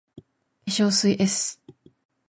[0.65, 1.57] 化粧水 ｓ